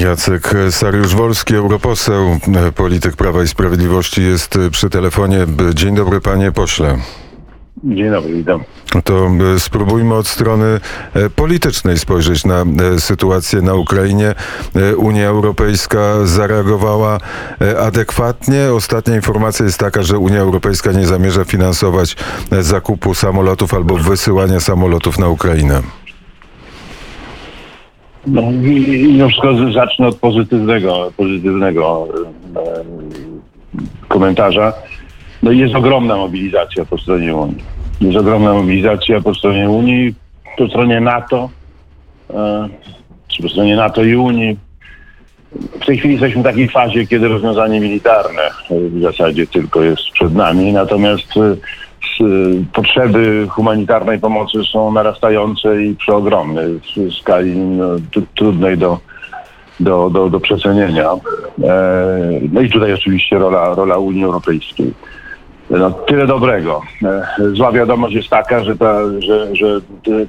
[0.00, 2.38] Jacek Sariusz-Wolski, europoseł,
[2.76, 5.46] polityk Prawa i Sprawiedliwości jest przy telefonie.
[5.74, 6.98] Dzień dobry panie pośle.
[7.84, 8.64] Dzień dobry, witam.
[9.04, 10.80] To spróbujmy od strony
[11.14, 14.34] e, politycznej spojrzeć na e, sytuację na Ukrainie.
[14.76, 17.18] E, Unia Europejska zareagowała
[17.80, 18.72] adekwatnie.
[18.72, 22.16] Ostatnia informacja jest taka, że Unia Europejska nie zamierza finansować
[22.60, 25.82] zakupu samolotów albo wysyłania samolotów na Ukrainę.
[28.26, 28.42] No,
[29.28, 32.08] wszystko zacznę od pozytywnego, pozytywnego
[32.56, 32.84] e,
[34.08, 34.72] komentarza.
[35.42, 37.64] No jest ogromna mobilizacja po stronie Unii.
[38.00, 40.14] Jest ogromna mobilizacja po stronie Unii,
[40.58, 41.50] po stronie NATO,
[42.30, 42.68] e,
[43.28, 44.58] czy po stronie NATO i Unii.
[45.80, 50.34] W tej chwili jesteśmy w takiej fazie, kiedy rozwiązanie militarne w zasadzie tylko jest przed
[50.34, 51.56] nami, natomiast e,
[52.72, 57.86] potrzeby humanitarnej pomocy są narastające i przeogromne w skali no,
[58.34, 58.98] trudnej do,
[59.80, 61.10] do, do, do przecenienia.
[61.64, 62.18] E,
[62.52, 64.92] no i tutaj oczywiście rola, rola Unii Europejskiej.
[65.70, 66.80] No, tyle dobrego.
[67.02, 69.80] E, zła wiadomość jest taka, że ta, że, że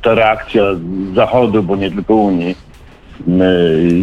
[0.01, 0.63] ta reakcja
[1.15, 2.55] Zachodu, bo nie tylko Unii,
[3.27, 3.43] e,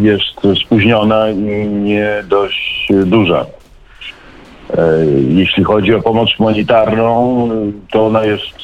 [0.02, 3.46] jest spóźniona i nie dość duża.
[4.76, 7.48] E, jeśli chodzi o pomoc humanitarną,
[7.90, 8.54] to ona jest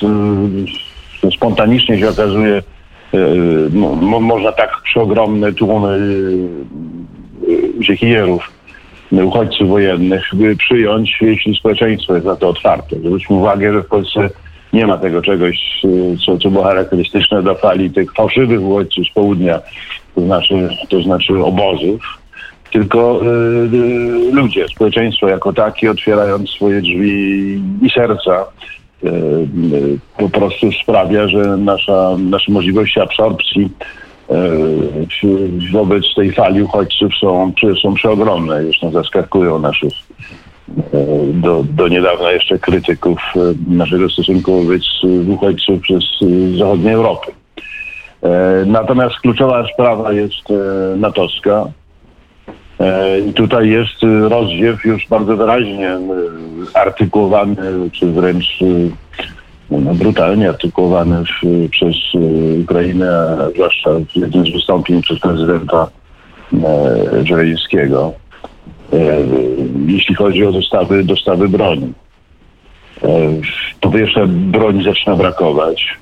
[1.24, 2.62] e, spontanicznie się okazuje,
[3.14, 3.18] e,
[3.72, 5.98] mo, można tak przeogromne tłumy
[7.78, 8.52] uciekinierów,
[9.12, 12.96] uchodźców wojennych przyjąć, jeśli społeczeństwo jest na to otwarte.
[12.96, 14.30] Zwróćmy uwagę, że w Polsce
[14.72, 15.82] nie ma tego czegoś,
[16.26, 19.60] co, co było charakterystyczne dla fali tych fałszywych uchodźców z południa,
[20.14, 22.23] to znaczy, to znaczy obozów,
[22.74, 23.26] tylko y,
[23.76, 28.44] y, ludzie, społeczeństwo jako takie, otwierając swoje drzwi i serca,
[29.04, 29.08] y,
[30.18, 33.70] po prostu sprawia, że nasza, nasze możliwości absorpcji
[35.72, 38.62] wobec tej fali uchodźców są, są przeogromne.
[38.62, 39.92] Zresztą zaskakują naszych
[41.32, 43.18] do, do niedawna jeszcze krytyków
[43.68, 44.82] naszego stosunku wobec
[45.28, 46.04] uchodźców przez
[46.58, 47.32] zachodniej Europy.
[48.66, 50.48] Natomiast kluczowa sprawa jest
[50.96, 51.66] natowska.
[52.80, 55.98] E, I tutaj jest y, rozdziew już bardzo wyraźnie y,
[56.78, 57.56] artykułowany,
[57.92, 58.90] czy wręcz y,
[59.70, 61.96] no, brutalnie artykułowany w, przez
[62.62, 65.88] Ukrainę, zwłaszcza w jednym z wystąpień przez prezydenta
[66.64, 68.12] e, Żeleńskiego,
[68.92, 68.96] e,
[69.86, 71.92] jeśli chodzi o dostawy, dostawy broni.
[73.80, 75.98] Po pierwsze, broni zaczyna brakować.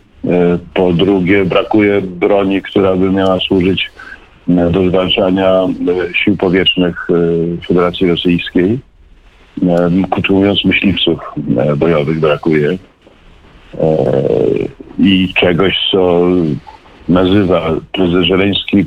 [0.75, 3.91] Po drugie, brakuje broni, która by miała służyć
[4.49, 8.79] do zwalczania e, sił powietrznych e, Federacji Rosyjskiej.
[10.11, 11.21] Krótko mówiąc, myśliwców
[11.57, 12.79] e, bojowych brakuje.
[14.99, 16.23] I czegoś, co
[17.09, 18.85] nazywa prezydent Żeleński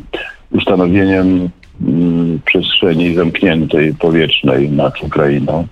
[0.51, 1.49] ustanowieniem
[1.81, 5.67] mm, przestrzeni zamkniętej powietrznej nad Ukrainą.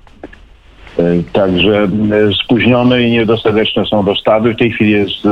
[1.33, 1.87] Także
[2.43, 4.53] spóźnione i niedostateczne są dostawy.
[4.53, 5.27] W tej chwili jest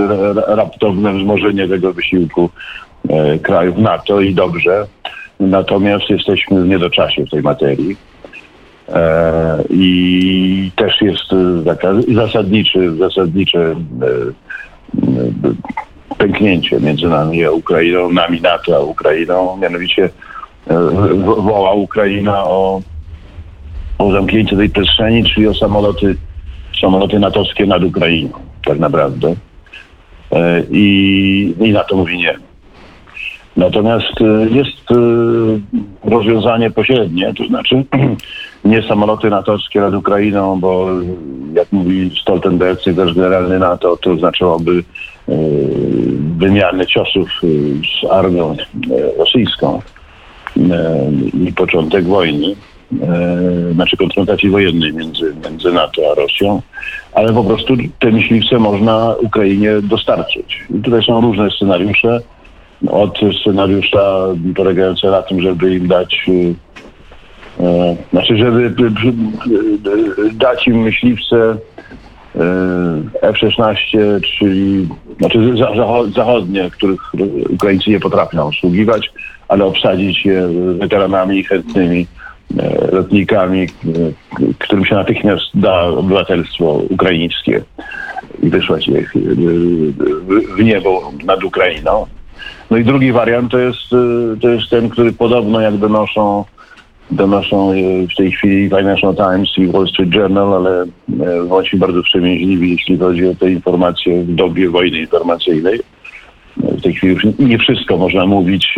[0.47, 2.49] raptowne wzmożenie tego wysiłku
[2.90, 2.90] E,
[3.41, 4.87] krajów NATO i dobrze.
[5.39, 7.97] Natomiast jesteśmy w niedoczasie w tej materii.
[8.89, 11.23] E, I też jest
[11.65, 13.75] taka zasadniczy, zasadnicze e,
[16.17, 19.57] pęknięcie między nami a Ukrainą, nami NATO a Ukrainą.
[19.57, 20.09] Mianowicie
[21.37, 22.81] woła Ukraina o,
[23.97, 26.15] o zamknięcie tej przestrzeni, czyli o samoloty,
[26.81, 28.29] samoloty natowskie nad Ukrainą,
[28.65, 29.35] tak naprawdę.
[30.71, 32.50] I, i NATO mówi nie.
[33.57, 34.99] Natomiast y, jest y,
[36.03, 37.83] rozwiązanie pośrednie, to znaczy
[38.65, 40.89] nie samoloty natowskie nad Ukrainą, bo
[41.53, 44.83] jak mówi Stoltenberg, też generalny NATO, to znaczyłoby
[46.37, 47.29] wymianę ciosów
[48.01, 48.55] z armią
[49.17, 49.81] rosyjską
[51.47, 52.55] i początek wojny,
[53.73, 56.61] znaczy konfrontacji wojennej między, między NATO a Rosją,
[57.13, 60.63] ale po prostu te myśliwce można Ukrainie dostarczyć.
[60.75, 62.19] I tutaj są różne scenariusze
[62.89, 66.25] od scenariusza polegającego na tym, żeby im dać
[67.59, 68.73] e, znaczy, żeby
[70.33, 71.57] dać im myśliwce
[72.35, 72.39] e,
[73.21, 73.75] F-16,
[74.21, 74.87] czyli
[75.19, 75.53] znaczy
[76.15, 77.01] zachodnie, których
[77.49, 79.11] Ukraińcy nie potrafią obsługiwać,
[79.47, 80.47] ale obsadzić je
[80.79, 82.07] weteranami chętnymi
[82.59, 83.67] e, lotnikami,
[84.59, 87.63] którym się natychmiast da obywatelstwo ukraińskie
[88.43, 89.03] i wysłać je
[90.57, 92.05] w niebo nad Ukrainą.
[92.71, 96.45] No i drugi wariant to jest, y, to jest ten, który podobno jak donoszą,
[97.11, 100.87] donoszą y, w tej chwili Financial Times i Wall Street Journal, ale y,
[101.49, 105.79] bądźmy bardzo wstrzemięźliwi, jeśli chodzi o te informacje w dobie wojny informacyjnej.
[106.57, 108.75] W tej chwili już nie wszystko można mówić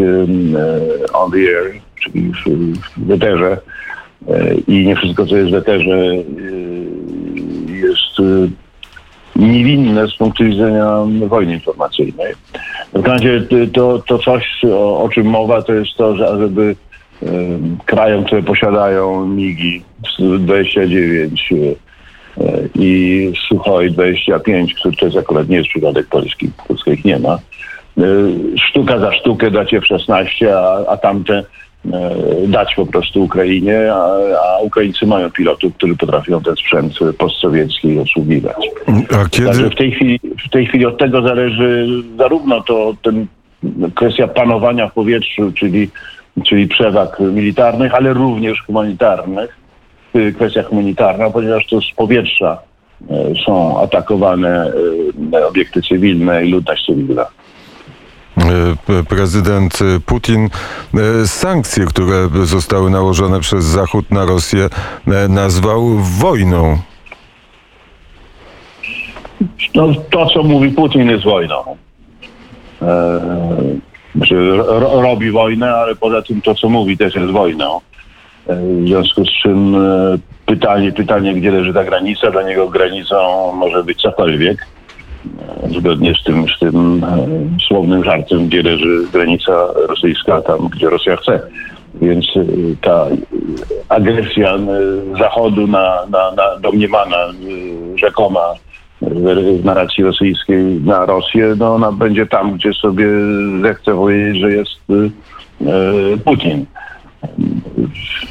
[1.14, 3.58] on the air, czyli w, weterze
[4.28, 6.24] e, i nie wszystko, co jest w weterze e,
[7.74, 8.48] jest e,
[9.36, 10.98] niewinne z punktu widzenia
[11.28, 12.34] wojny informacyjnej.
[12.96, 13.42] W razie
[13.74, 16.76] to, to coś, o, o czym mowa, to jest to, że żeby
[17.86, 19.84] krajom, które posiadają MIGI
[20.40, 22.44] 29 e,
[22.76, 27.40] i Suchoi 25, który to jest akurat nie jest przypadek polski, Polska ich nie ma,
[27.98, 28.02] e,
[28.70, 31.44] sztuka za sztukę dać F-16, a, a tamte
[32.48, 34.06] dać po prostu Ukrainie, a,
[34.46, 38.70] a Ukraińcy mają pilotów, którzy potrafią ten sprzęt postsowiecki obsługiwać.
[38.88, 41.88] A Także kiedy, w tej chwili, w tej chwili od tego zależy
[42.18, 43.28] zarówno to ten,
[43.96, 45.90] kwestia panowania w powietrzu, czyli,
[46.46, 49.58] czyli przewag militarnych, ale również humanitarnych.
[50.16, 52.58] Y, Kwestia humanitarna, ponieważ to z powietrza
[53.10, 54.72] e, są atakowane
[55.34, 57.26] e, obiekty cywilne i ludność cywilna.
[59.00, 60.50] E, prezydent e, Putin
[60.94, 64.70] e, sankcje, które zostały nałożone przez Zachód na Rosję,
[65.30, 66.78] nazwał wojną?
[69.76, 71.56] No, to, co mówi Putin, jest wojną.
[74.16, 77.82] Znaczy, ro, robi wojnę, ale poza tym to, co mówi, też jest wojną.
[78.48, 79.76] W związku z czym
[80.46, 84.68] pytanie, pytanie, gdzie leży ta granica, dla niego granicą może być cokolwiek.
[85.80, 87.28] Zgodnie z tym, z tym e,
[87.68, 91.42] słownym żartem, gdzie leży granica rosyjska, tam, gdzie Rosja chce.
[92.02, 92.42] Więc e,
[92.82, 93.08] ta
[93.90, 94.60] agresja e,
[95.20, 97.18] Zachodu na, na, na domniemana,
[97.96, 98.54] rzekoma
[99.02, 103.06] w narracji rosyjskiej na Rosję, no ona będzie tam, gdzie sobie
[103.62, 104.72] zechce powiedzieć, że jest
[106.26, 106.66] Putin.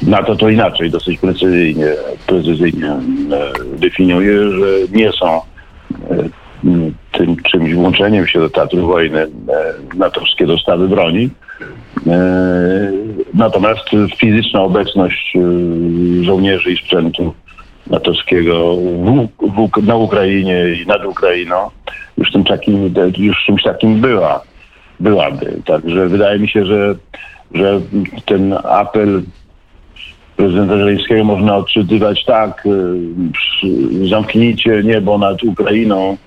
[0.07, 1.87] NATO to inaczej, dosyć precyzyjnie,
[2.27, 2.95] precyzyjnie
[3.77, 5.41] definiuje, że nie są
[7.11, 9.27] tym czymś włączeniem się do teatru wojny e,
[9.97, 11.29] natowskie dostawy broni.
[12.07, 12.91] E,
[13.33, 17.33] Natomiast fizyczna obecność e, żołnierzy i sprzętu
[17.87, 19.27] natowskiego w,
[19.77, 21.69] w, na Ukrainie i nad Ukrainą
[22.17, 24.41] już, tym takim, już czymś takim była,
[24.99, 25.61] byłaby.
[25.65, 26.95] Także wydaje mi się, że,
[27.53, 27.81] że
[28.25, 29.23] ten apel
[30.35, 32.67] prezydenta Żeleńskiego można odczytywać tak,
[34.09, 36.17] zamknijcie niebo nad Ukrainą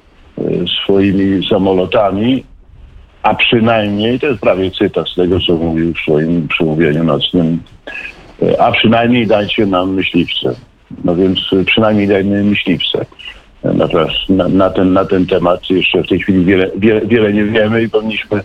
[0.85, 2.45] swoimi samolotami,
[3.23, 7.61] a przynajmniej, to jest prawie cytat z tego, co mówił w swoim przemówieniu nocnym,
[8.43, 10.55] y, a przynajmniej dajcie nam myśliwce.
[11.05, 13.07] No więc y, przynajmniej dajmy myśliwce.
[13.65, 17.45] Natomiast na, na, ten, na ten temat jeszcze w tej chwili wiele, wiele, wiele nie
[17.45, 18.41] wiemy i powinniśmy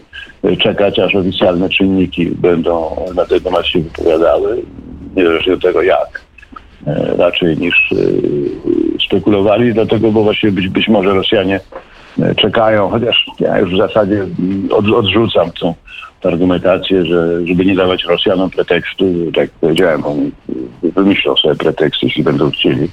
[0.60, 4.62] czekać, aż oficjalne czynniki będą na ten temat się wypowiadały,
[5.16, 6.22] niezależnie od tego jak.
[6.88, 8.22] E, Raczej niż y,
[9.08, 11.60] spekulowali, dlatego, bo właśnie być, być może Rosjanie
[12.22, 15.74] e, czekają, chociaż ja już w zasadzie mm, od, odrzucam tą
[16.24, 20.32] argumentację, że żeby nie dawać Rosjanom pretekstu, tak jak powiedziałem, oni
[20.84, 22.90] wymyślą sobie pretekst, jeśli będą chcieli.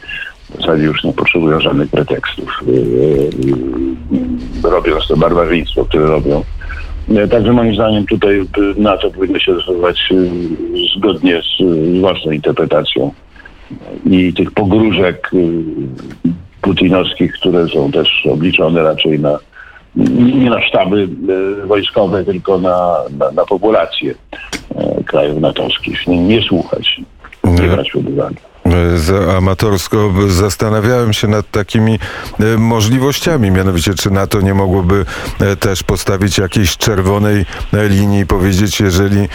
[0.50, 2.64] W zasadzie już nie potrzebują żadnych pretekstów.
[4.62, 6.44] Robiąc to barbarzyństwo, które robią.
[7.17, 8.46] E, Także moim zdaniem tutaj y,
[8.76, 10.08] NATO powinno się zachowywać
[10.96, 13.11] zgodnie z własną interpretacją
[14.06, 15.62] i tych pogróżek y,
[16.60, 19.38] putinowskich, które są też obliczone raczej na
[19.96, 21.08] nie na sztaby
[21.62, 24.14] y, wojskowe, tylko na, na, na populację
[24.74, 26.06] e, krajów natowskich.
[26.06, 27.00] Nie, nie słuchać,
[27.44, 28.48] nie brać pod uwagę.
[29.37, 31.98] Amatorsko zastanawiałem się nad takimi
[32.40, 35.04] e, możliwościami, mianowicie czy NATO nie mogłoby
[35.40, 39.28] e, też postawić jakiejś czerwonej e, linii i powiedzieć, jeżeli,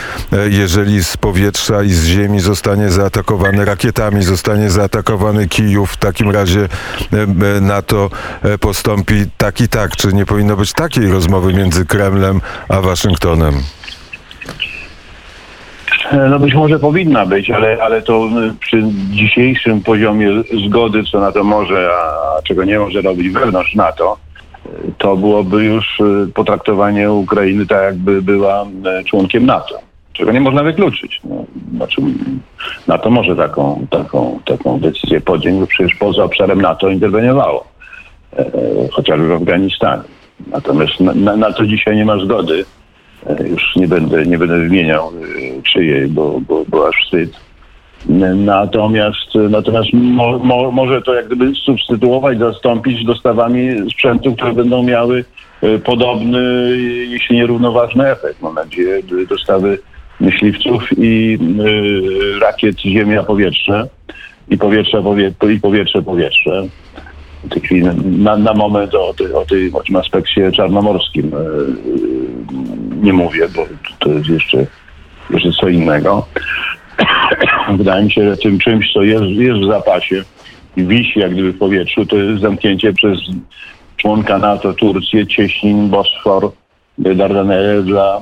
[0.50, 6.68] jeżeli z powietrza i z ziemi zostanie zaatakowany rakietami, zostanie zaatakowany Kijów, w takim razie
[7.62, 8.10] NATO
[8.60, 9.96] postąpi tak i tak.
[9.96, 13.64] Czy nie powinno być takiej rozmowy między Kremlem a Waszyngtonem?
[16.14, 20.30] No być może powinna być, ale, ale to y, przy dzisiejszym poziomie
[20.68, 24.18] zgody, co NATO może, a czego nie może robić wewnątrz NATO,
[24.66, 26.02] y, to byłoby już
[26.34, 28.66] potraktowanie Ukrainy tak, jakby była
[29.06, 29.80] członkiem NATO.
[30.14, 31.22] Czego nie można wykluczyć.
[31.24, 32.02] No, znaczy,
[32.88, 37.66] NATO może taką, taką, taką decyzję podjąć, bo przecież poza obszarem NATO interweniowało,
[38.38, 38.46] e,
[38.92, 40.04] chociażby w Afganistanie.
[40.48, 42.66] Natomiast na, na, na to dzisiaj nie ma zgody.
[43.30, 47.30] E, Już nie będę, nie będę wymieniał e, czyjej, bo, bo, bo aż wstyd.
[48.10, 54.84] N- Natomiast, natomiast mo, mo, może to jak gdyby substytuować, zastąpić dostawami sprzętu, które będą
[54.84, 55.26] miały
[55.62, 56.42] e, podobny,
[57.10, 58.42] jeśli nie równoważny efekt.
[58.42, 59.00] Mam nadzieję,
[59.30, 59.80] dostawy
[60.20, 61.38] myśliwców i
[62.42, 63.88] rakiet ziemia-powietrze
[64.50, 66.64] i powietrze-powietrze i powietrze-powietrze.
[67.44, 71.38] W tej chwili na, na moment o, ty, o, tej, o tym aspekcie czarnomorskim e,
[71.38, 71.44] e,
[73.02, 73.66] nie mówię, bo
[74.00, 74.66] to jest jeszcze,
[75.30, 76.28] jeszcze co innego.
[77.78, 80.24] Wydaje mi się, że tym czymś, co jest, jest w zapasie
[80.78, 83.20] i wisi jak gdyby w powietrzu, to jest zamknięcie przez
[83.98, 86.52] członka NATO Turcję cieśnin Bosfor,
[86.98, 88.22] Dardanelle dla,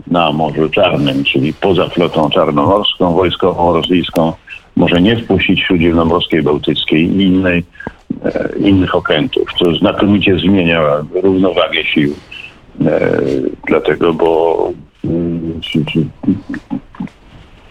[0.07, 4.33] na Morzu Czarnym, czyli poza flotą czarnomorską, wojskową rosyjską,
[4.75, 7.63] może nie wpuścić śródziemnomorskiej, bałtyckiej i innej,
[8.59, 10.81] innych okrętów, co znakomicie zmienia
[11.13, 12.15] równowagę sił.
[13.67, 14.71] Dlatego, bo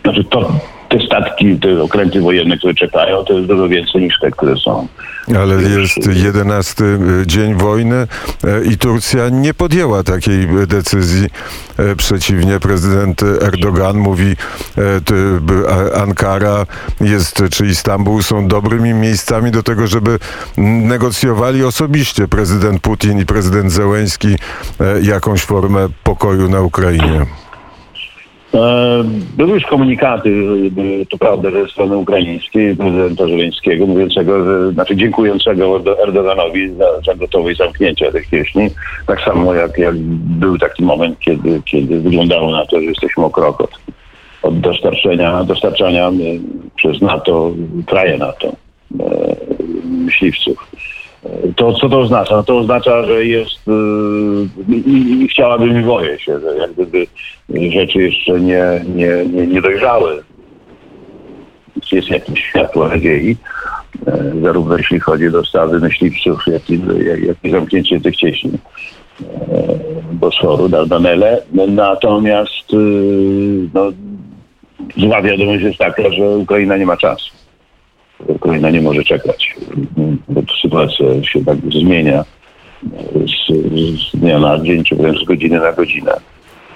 [0.03, 0.53] znaczy to,
[0.93, 4.89] te statki, te okręty wojenne, które czekają, to jest dużo więcej niż te, które są.
[5.37, 8.07] Ale jest jedenasty e, dzień wojny e,
[8.65, 11.29] i Turcja nie podjęła takiej decyzji.
[11.79, 14.37] E, przeciwnie, prezydent Erdogan mówi,
[15.95, 16.67] Ankara
[17.01, 20.19] jest, czy Istanbul są dobrymi miejscami do tego, żeby
[20.57, 24.37] negocjowali osobiście prezydent Putin i prezydent Zełęński
[25.03, 27.27] jakąś formę pokoju na Ukrainie.
[28.55, 29.05] E,
[29.37, 30.47] były już komunikaty,
[31.11, 37.59] to prawda, ze strony ukraińskiej, prezydenta Żeleńskiego, mówiącego, że, znaczy dziękującego Erdoganowi za, za gotowość
[37.59, 38.71] zamknięcia tych pieśni.
[39.07, 39.97] Tak samo jak, jak
[40.41, 43.71] był taki moment, kiedy, kiedy wyglądało na to, że jesteśmy o krok od,
[44.43, 46.13] od dostarczenia, dostarczania e,
[46.77, 47.51] przez NATO,
[47.87, 48.49] kraje NATO,
[49.01, 49.37] e,
[49.85, 50.69] myśliwców.
[51.57, 52.37] To co to oznacza?
[52.37, 53.67] No to oznacza, że jest
[54.69, 57.07] yy, i, chciałabym i boję się, że jak gdyby
[57.71, 60.23] rzeczy jeszcze nie, nie, nie, nie dojrzały.
[61.93, 63.37] Jest jakieś światło nadziei,
[64.07, 66.81] yy, zarówno jeśli chodzi o dostawy myśliwców, jak i,
[67.27, 68.53] jak, i zamknięcie tych cieśni
[69.21, 69.27] yy,
[70.13, 71.43] Bosforu, Dardanelle.
[71.69, 72.73] Natomiast
[73.75, 73.93] no,
[74.97, 77.42] zła wiadomość jest taka, że Ukraina nie ma czasu.
[78.27, 79.57] Ukraina nie może czekać,
[80.29, 82.25] bo sytuacja się tak zmienia
[83.15, 83.53] z,
[84.01, 86.13] z dnia na dzień, czy wręcz z godziny na godzinę.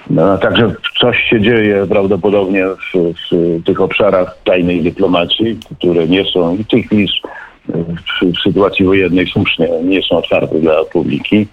[0.09, 6.57] No, także coś się dzieje prawdopodobnie w, w, tych obszarach tajnej dyplomacji, które nie są
[6.57, 11.47] i tej chwili w, w sytuacji wojennej słusznie nie są otwarte dla publiki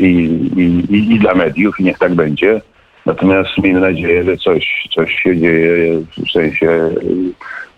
[0.00, 0.06] i,
[0.56, 2.60] i, i, i, dla mediów i niech tak będzie.
[3.06, 6.90] Natomiast miejmy nadzieję, że coś, coś się dzieje w sensie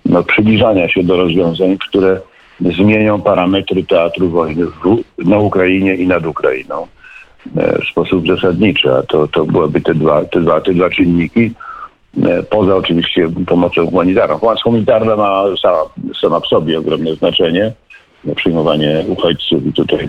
[0.09, 2.21] no, przybliżania się do rozwiązań, które
[2.61, 6.87] zmienią parametry teatru wojny w, na Ukrainie i nad Ukrainą
[7.57, 11.53] e, w sposób zasadniczy, a to, to byłyby te dwa, te, dwa, te dwa czynniki,
[12.25, 14.39] e, poza oczywiście pomocą humanitarną.
[14.39, 15.79] Pomoc humanitarna ma sama,
[16.21, 17.73] sama w sobie ogromne znaczenie,
[18.37, 20.07] przyjmowanie uchodźców i tutaj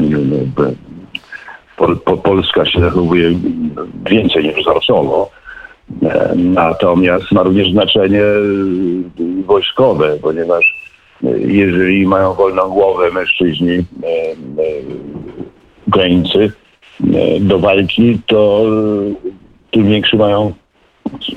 [1.78, 3.32] Pol, Polska się zachowuje
[4.06, 5.30] więcej niż wzorcowo,
[6.04, 8.22] E, natomiast ma również znaczenie
[9.50, 10.92] wojskowe, ponieważ
[11.24, 13.86] e, jeżeli mają wolną głowę mężczyźni,
[15.88, 16.52] Ukraińcy
[17.40, 18.66] do walki, to
[19.72, 20.54] tym większy mają,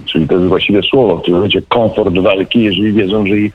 [0.04, 3.52] czyli to jest właściwe słowo, w tym momencie komfort walki, jeżeli wiedzą, że ich,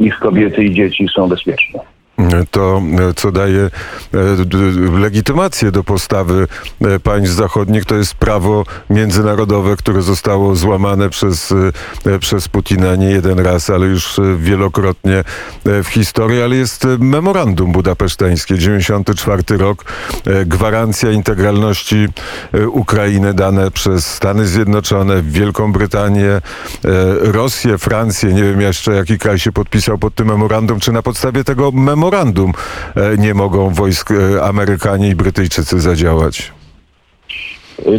[0.00, 1.80] ich kobiety i dzieci są bezpieczne.
[2.50, 2.82] To,
[3.16, 3.70] co daje e,
[5.00, 6.48] legitymację do postawy
[6.80, 11.54] e, państw zachodnich, to jest prawo międzynarodowe, które zostało złamane przez,
[12.06, 15.24] e, przez Putina nie jeden raz, ale już wielokrotnie
[15.64, 19.84] w historii, ale jest memorandum budapeszteńskie, 94 rok,
[20.46, 22.08] gwarancja integralności
[22.68, 26.40] Ukrainy dane przez Stany Zjednoczone, Wielką Brytanię,
[27.20, 31.44] Rosję, Francję, nie wiem jeszcze jaki kraj się podpisał pod tym memorandum, czy na podstawie
[31.44, 32.07] tego memorandum
[32.96, 36.52] e, nie mogą wojsk e, Amerykanie i Brytyjczycy zadziałać?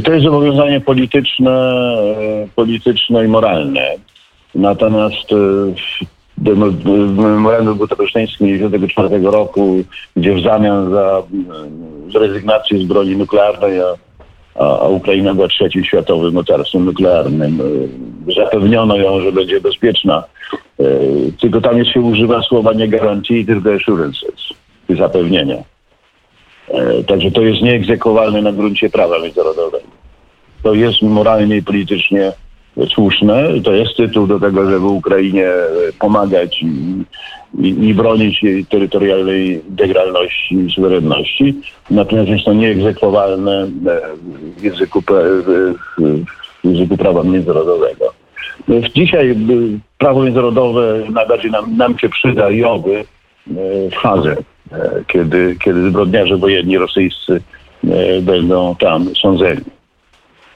[0.03, 3.95] To jest zobowiązanie polityczne, e, polityczne i moralne.
[4.55, 5.29] Natomiast
[6.37, 9.83] w memorandum budapeszteńskim 1994 roku,
[10.15, 11.23] gdzie w zamian za
[12.11, 14.08] zrezygnację z broni nuklearnej, a,
[14.55, 17.61] a, Ukraina była trzecim światowym mocarstwem nuklearnym,
[18.29, 20.23] e, zapewniono ją, że będzie bezpieczna.
[20.79, 20.83] E,
[21.41, 24.49] Tylko tam się używa słowa nie guarantee, tylko assurances,
[24.89, 25.57] zapewnienia.
[26.67, 29.87] E, Także to jest nieegzekwowalne na gruncie prawa międzynarodowego.
[30.63, 32.31] To jest moralnie i politycznie
[32.87, 33.61] słuszne.
[33.63, 35.67] To jest tytuł do tego, żeby Ukrainie e,
[35.99, 36.67] pomagać i,
[37.59, 41.55] i, i bronić jej terytorialnej integralności i suwerenności.
[41.91, 43.67] Natomiast jest to nieegzekwowalne e,
[44.57, 45.73] w języku, w-
[46.63, 48.13] języku prawa międzynarodowego.
[48.95, 49.35] Dzisiaj e,
[49.97, 53.03] prawo międzynarodowe najbardziej nam, nam się przyda i oby
[53.91, 54.35] w Hadze,
[55.07, 57.41] kiedy, kiedy zbrodniarze wojenni rosyjscy
[58.21, 59.61] będą tam sądzeni.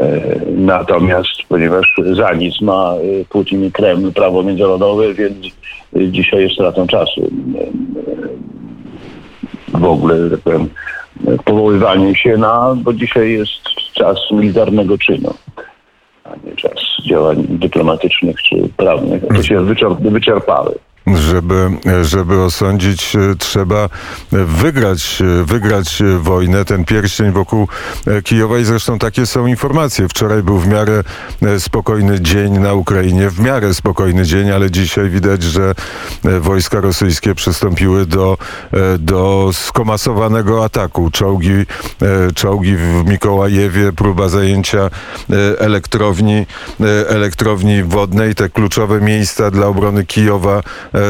[0.04, 5.36] E, Natomiast, ponieważ za nic ma e, Putin i Kreml prawo międzynarodowe, więc
[5.96, 7.32] e, dzisiaj jest stratą czasu.
[9.68, 10.70] W ogóle, tak powiem,
[11.46, 13.52] powoływanie się na, bo dzisiaj jest
[13.94, 15.34] czas militarnego czynu,
[16.24, 16.74] a nie czas
[17.10, 19.24] działań dyplomatycznych czy prawnych.
[19.36, 20.76] To się wyczerp- wyczerpały.
[21.08, 21.70] Żeby,
[22.02, 23.90] żeby osądzić, e, trzeba
[24.32, 26.66] wygrać, e, wygrać e, wojnę.
[26.66, 27.68] Ten pierścień wokół
[28.24, 30.08] Kijowa i zresztą takie są informacje.
[30.08, 31.04] Wczoraj był w miarę
[31.60, 35.76] spokojny dzień na Ukrainie, w miarę spokojny dzień, ale dzisiaj widać, że
[36.24, 38.38] wojska rosyjskie przystąpiły do,
[39.00, 41.12] do skomasowanego ataku.
[41.12, 41.66] Czołgi,
[42.36, 44.90] czołgi w Mikołajewie, próba zajęcia
[45.60, 46.46] elektrowni,
[47.08, 48.36] elektrowni wodnej.
[48.36, 50.64] Te kluczowe miejsca dla obrony Kijowa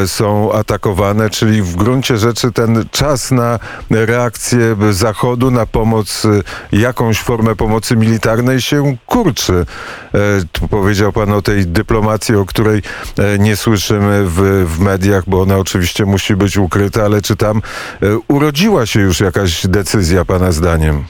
[0.05, 7.19] są atakowane, czyli w gruncie rzeczy ten czas na reakcję Zachodu, na pomoc, e, jakąś
[7.19, 9.65] formę pomocy militarnej się kurczy.
[10.13, 10.17] E,
[10.51, 12.81] tu Powiedział pan o tej dyplomacji, o której
[13.17, 17.61] e, nie słyszymy w, w mediach, bo ona oczywiście musi być ukryta, ale czy tam
[18.01, 21.03] e, urodziła się już jakaś decyzja pana zdaniem?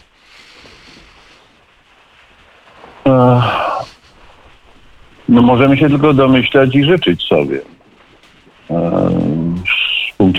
[5.29, 7.61] No możemy się tylko domyślać i życzyć sobie.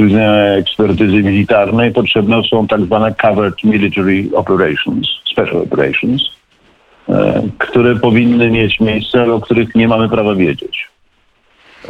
[0.06, 6.22] Widzenia ekspertyzy militarnej potrzebne są tak zwane covered military operations, special operations,
[7.08, 10.88] e, które powinny mieć miejsce, ale o których nie mamy prawa wiedzieć.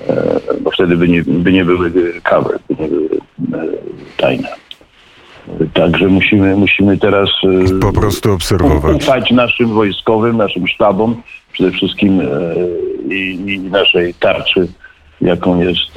[0.08, 1.92] E, Bo wtedy by nie, by nie były
[2.30, 3.08] covered, by nie były
[3.52, 3.66] e,
[4.16, 4.48] tajne.
[5.74, 7.28] Także musimy, musimy teraz
[7.80, 8.96] Po prostu obserwować.
[8.96, 11.22] ufać naszym wojskowym, naszym sztabom,
[11.52, 12.20] przede wszystkim
[13.10, 14.68] i, i naszej tarczy,
[15.20, 15.90] jaką jest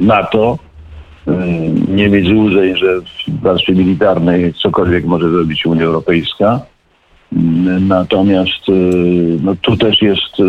[0.00, 0.58] NATO.
[1.28, 1.46] E,
[1.88, 6.60] Nie mieć złudzeń, że w warstwie militarnej cokolwiek może zrobić Unia Europejska.
[7.32, 8.72] Mm, Natomiast e,
[9.42, 10.44] no, tu też jest e,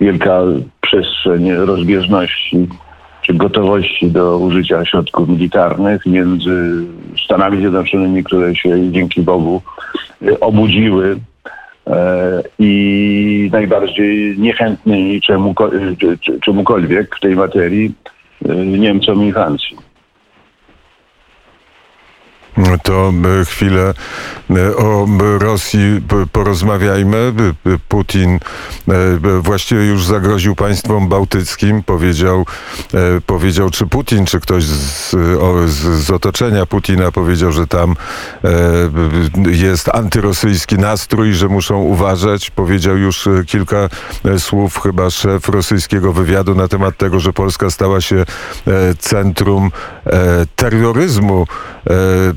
[0.00, 0.40] wielka
[0.80, 2.66] przestrzeń rozbieżności
[3.22, 6.84] czy gotowości do użycia środków militarnych między
[7.24, 9.62] Stanami Zjednoczonymi, które się dzięki Bogu
[10.22, 11.16] e, obudziły
[11.86, 17.92] e, i najbardziej niechętnymi e, czy- czemukolwiek w tej materii
[18.48, 19.89] e, Niemcom i Francji.
[22.82, 23.94] To e, chwilę
[24.50, 27.32] e, o e, Rosji porozmawiajmy.
[27.88, 28.38] Putin
[29.40, 31.82] właściwie już zagroził państwom bałtyckim.
[31.82, 32.46] Powiedział,
[33.26, 35.10] powiedział czy Putin, czy ktoś z,
[35.66, 37.96] z, otoczenia Putina powiedział, że tam
[39.50, 42.50] jest antyrosyjski nastrój, że muszą uważać.
[42.50, 43.88] Powiedział już kilka
[44.38, 48.24] słów chyba szef rosyjskiego wywiadu na temat tego, że Polska stała się
[48.98, 49.70] centrum
[50.56, 51.46] terroryzmu,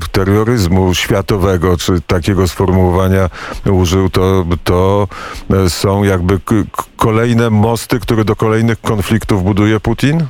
[0.08, 3.28] terroryzmu światowego, czy takiego sformułowania
[3.72, 5.08] użył, to, to
[5.50, 6.40] e, są jakby
[6.96, 10.20] kolejne mosty, które do kolejnych konfliktów buduje Putin?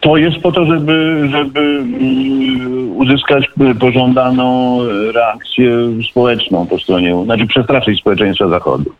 [0.00, 4.78] To jest po to, żeby, żeby mm, uzyskać pożądaną
[5.14, 5.70] reakcję
[6.10, 8.90] społeczną po stronie, znaczy przestraszyć społeczeństwa Zachodu.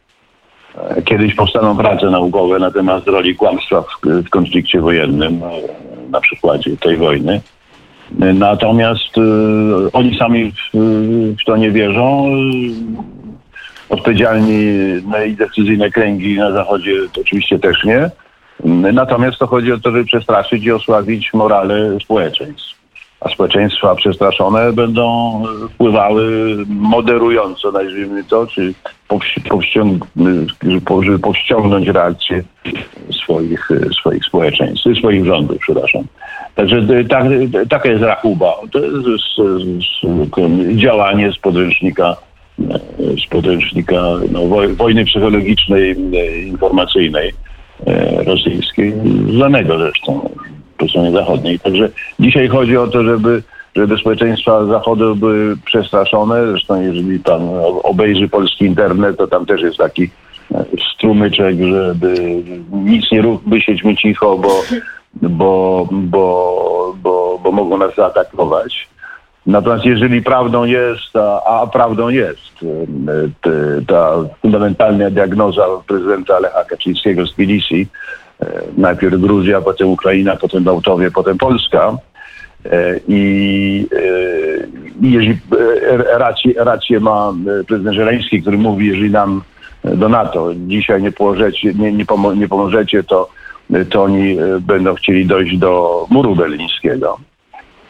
[0.75, 5.41] E, Kiedyś powstaną prace naukowe na temat roli kłamstwa w, w konflikcie wojennym.
[6.11, 7.41] Na przykładzie tej wojny.
[8.35, 10.79] Natomiast y, oni sami w,
[11.41, 12.27] w to nie wierzą.
[12.29, 13.19] Y,
[13.89, 14.75] Odpowiedzialni
[15.07, 18.11] no i decyzyjne kręgi na Zachodzie oczywiście też nie.
[18.93, 22.78] Natomiast to chodzi o to, żeby przestraszyć i osłabić morale społeczeństw.
[23.21, 25.43] A społeczeństwa przestraszone będą
[25.75, 28.75] wpływały moderująco, nazwijmy to, czy
[29.49, 30.07] powściąg-
[31.03, 32.43] żeby powściągnąć reakcję
[33.25, 33.69] swoich,
[34.01, 36.03] swoich społeczeństw, swoich rządów, przepraszam.
[36.55, 37.25] Także tak,
[37.71, 38.55] taka jest rachuba.
[38.73, 38.97] To jest
[40.77, 42.17] działanie z podręcznika,
[43.25, 44.03] z podręcznika
[44.33, 45.97] no, woj- wojny psychologicznej,
[46.47, 47.33] informacyjnej
[48.27, 48.93] rosyjskiej,
[49.37, 50.31] znanego zresztą
[50.79, 51.59] po stronie zachodniej.
[51.59, 51.89] Także
[52.21, 53.43] dzisiaj chodzi o to, żeby,
[53.77, 56.47] żeby społeczeństwa Zachodu były przestraszone.
[56.47, 57.49] Zresztą jeżeli pan
[57.83, 60.11] obejrzy polski internet, to tam też jest taki
[60.55, 60.65] e,
[60.95, 64.63] strumyczek, żeby nic nie rób, by siedźmy cicho, bo,
[65.23, 68.89] bo, bo, bo, bo mogą nas zaatakować.
[69.47, 74.13] Natomiast jeżeli prawdą jest, a, a prawdą jest, e, ta
[74.43, 77.87] fundamentalna diagnoza prezydenta Lecha Kaczyńskiego z Tbilisi,
[78.77, 81.97] najpierw Gruzja, potem Ukraina, potem Bałtowie, potem Polska.
[82.67, 85.39] E, I, e, i jeżeli
[85.93, 89.43] e, rację, rację ma e, prezydent Żeleński, który mówi, jeżeli nam
[89.85, 93.29] do NATO dzisiaj nie, położecie, nie, nie, pomo- nie pomożecie, to,
[93.91, 97.19] to oni e, będą chcieli dojść do muru berlińskiego.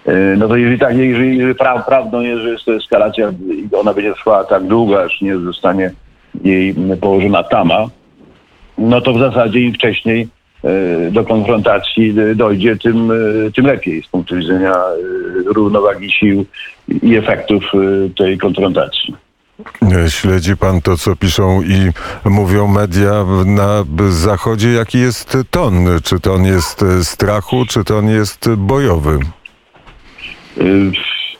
[0.06, 3.74] E, No to jeżeli tak, jeżeli, jeżeli pra, prawdą jest, że jest to eskalacja i
[3.76, 5.90] ona będzie trwała tak długo, aż nie zostanie
[6.44, 7.86] jej położona tama,
[8.78, 10.28] no to w zasadzie im wcześniej e,
[11.10, 16.44] do konfrontacji e, dojdzie, tym, e, tym lepiej z punktu widzenia e, równowagi sił
[17.02, 17.78] i efektów e,
[18.14, 19.14] tej konfrontacji.
[19.82, 21.90] E, Śledzi pan to, co piszą i
[22.24, 24.72] mówią media na zachodzie.
[24.72, 25.74] Jaki jest ton?
[26.04, 29.18] Czy ton jest e, strachu, czy ton jest bojowy?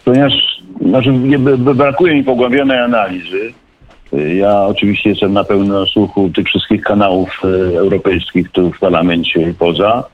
[0.04, 0.32] Ponieważ
[0.80, 1.12] znaczy,
[1.74, 3.52] brakuje mi pogłębionej analizy.
[4.12, 9.54] Ja oczywiście jestem na pełno słuchu tych wszystkich kanałów y, europejskich tu w parlamencie i
[9.54, 10.04] poza.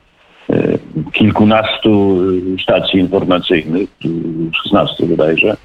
[0.50, 0.78] Y,
[1.12, 2.20] Kilkunastu
[2.56, 4.08] y, stacji informacyjnych, y,
[4.62, 5.56] 16 bodajże.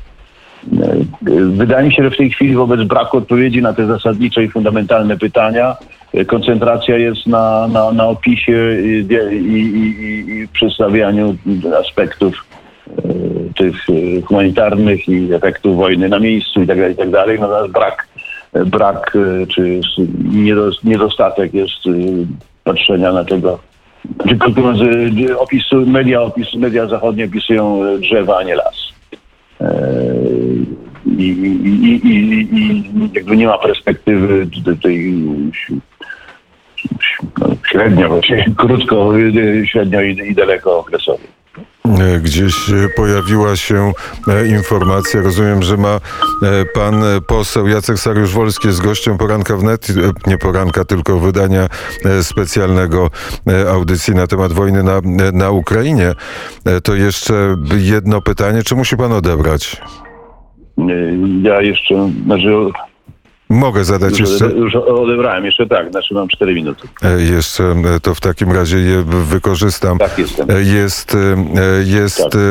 [1.52, 5.18] Wydaje mi się, że w tej chwili wobec braku odpowiedzi na te zasadnicze i fundamentalne
[5.18, 5.76] pytania
[6.28, 11.36] koncentracja jest na, na, na opisie i, i, i, i- przedstawianiu
[11.80, 12.34] aspektów
[12.88, 13.02] e,
[13.58, 17.40] tych e, humanitarnych i efektów wojny na miejscu i dalej, i tak dalej.
[17.40, 18.09] Natomiast brak, e,
[18.66, 19.82] brak e, czy
[20.84, 21.92] niedostatek jest e,
[22.64, 23.60] patrzenia na tego.
[24.26, 28.76] Znaczy, e, opisu, media, opis, media zachodnie opisują e, drzewa, a nie las.
[29.62, 29.70] E,
[31.06, 32.84] I, i, i, i,
[33.14, 34.48] jakby nie ma perspektywy
[34.84, 35.24] tej-
[37.40, 38.20] no, średnio,
[38.58, 41.28] krótko, e, średnio i daleko okresowej.
[41.86, 43.92] E, Gdzieś e, pojawiła się
[44.28, 46.00] e, informacja, rozumiem, że ma
[46.74, 49.88] pan poseł Jacek Sariusz-Wolski jest gościem poranka wnet,
[50.28, 51.68] nie poranka, tylko wydania
[52.22, 53.10] specjalnego
[53.72, 55.02] audycji na temat wojny na,
[55.34, 56.14] na Ukrainie.
[56.84, 59.82] To jeszcze jedno pytanie, czy musi pan odebrać?
[61.42, 62.56] Ja jeszcze, znaczy
[63.50, 64.46] Mogę zadać już, jeszcze.
[64.46, 66.88] już odebrałem, jeszcze tak, znaczy mam 4 minuty.
[67.02, 69.98] E, Jeszcze to w takim razie je wykorzystam.
[69.98, 70.52] Tak jestem.
[70.52, 71.36] E, Jest, e,
[71.86, 72.42] jest Tak.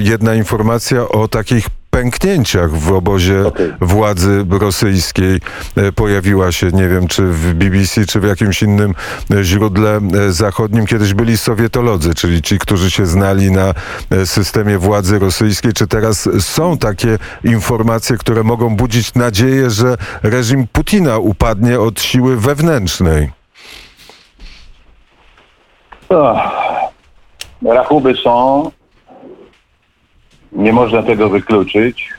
[0.00, 3.72] jedna informacja o takich pęknięciach w obozie Okej.
[3.80, 5.40] władzy rosyjskiej.
[5.76, 8.94] E, Pojawiła się, nie wiem, czy w BBC, czy w jakimś innym
[9.30, 10.86] e, źródle e, zachodnim.
[10.86, 13.74] Kiedyś byli sowietolodzy, czyli ci, którzy się znali na
[14.24, 15.72] systemie władzy rosyjskiej.
[15.72, 22.36] Czy teraz są takie informacje, które mogą budzić nadzieję, że reżim Putina upadnie od siły
[22.36, 23.30] wewnętrznej?
[26.08, 26.52] Ach,
[27.62, 28.70] rachuby są,
[30.54, 32.10] nie można tego wykluczyć.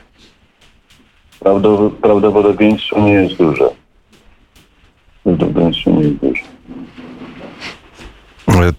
[2.02, 3.68] Prawdopodobieństwo nie jest duże.
[5.24, 6.55] Prawdopodobieństwo nie jest duże.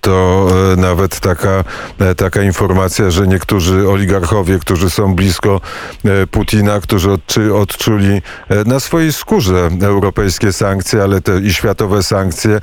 [0.02, 1.64] To e, nawet taka,
[2.00, 5.62] e, taka informacja, że niektórzy oligarchowie, którzy są blisko
[6.06, 8.22] e, Putina, którzy odczy, odczuli
[8.66, 12.60] na swojej skórze europejskie sankcje, ale te i światowe sankcje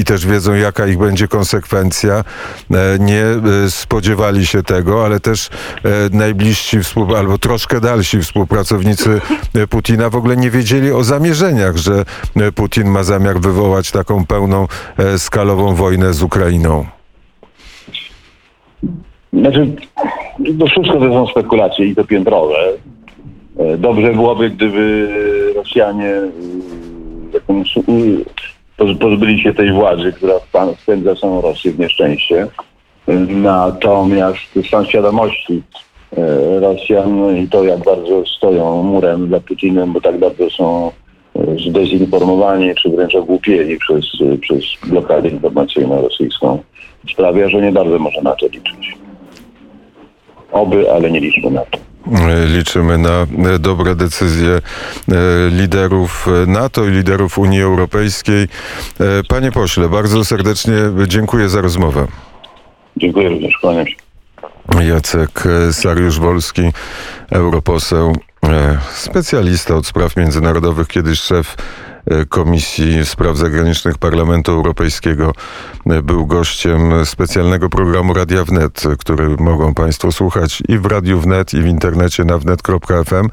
[0.00, 2.24] i też wiedzą, jaka ich będzie konsekwencja,
[2.98, 3.24] nie
[3.68, 5.50] spodziewali się tego, ale też
[6.10, 6.78] najbliżsi
[7.16, 9.20] albo troszkę dalsi współpracownicy
[9.70, 12.04] Putina w ogóle nie wiedzieli o zamierzeniach, że
[12.54, 14.68] Putin ma zamiar wywołać taką pełną
[15.18, 16.43] skalową wojnę z Ukrainą.
[19.32, 19.74] Znaczy,
[20.58, 22.56] to wszystko to są spekulacje i to piętrowe.
[23.58, 25.08] E, Dobrze byłoby, gdyby
[25.56, 26.12] Rosjanie
[28.76, 30.34] poz- pozbyli się tej władzy, która
[30.82, 32.46] wpędza całą Rosję w nieszczęście.
[33.28, 35.62] Natomiast są świadomości
[36.16, 40.92] e, Rosjan i to, jak bardzo stoją murem za Putinem, bo tak bardzo są e,
[41.68, 44.04] zdezinformowani, czy wręcz ogłupieli przez,
[44.40, 46.62] przez blokadę informacyjną rosyjską,
[47.12, 48.94] sprawia, że nie bardzo można na to liczyć.
[50.52, 51.78] Oby, ale nie liczmy na to.
[52.46, 53.26] Liczymy na
[53.58, 54.60] dobre decyzje e,
[55.50, 58.42] liderów e, NATO i liderów Unii Europejskiej.
[58.42, 60.74] E, Panie pośle, bardzo serdecznie
[61.06, 62.06] dziękuję za rozmowę.
[62.96, 63.94] Dziękuję również, kłaniam się.
[64.88, 66.72] Jacek Sariusz-Wolski,
[67.30, 68.12] europoseł,
[68.92, 71.56] specjalista od spraw międzynarodowych, kiedyś szef
[72.06, 75.32] e, Komisji Spraw Zagranicznych Parlamentu Europejskiego,
[75.86, 81.54] e, był gościem specjalnego programu Radia Wnet, który mogą Państwo słuchać i w Radiu Wnet,
[81.54, 83.22] i w internecie na wnet.fm.